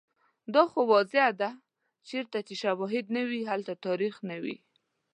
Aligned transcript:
دا 0.53 0.63
خو 0.71 0.79
واضحه 0.91 1.29
ده 1.41 1.49
چیرته 2.07 2.39
چې 2.47 2.53
شوهد 2.63 3.05
نه 3.15 3.21
وي، 3.29 3.41
هلته 3.51 3.73
تاریخ 3.85 4.15
نه 4.29 4.37
وي 4.43 4.57